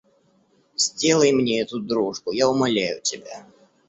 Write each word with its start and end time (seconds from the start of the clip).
Сделай 0.75 1.31
мне 1.31 1.61
эту 1.61 1.79
дружбу, 1.79 2.31
я 2.31 2.49
умоляю 2.49 2.99
тебя! 3.03 3.45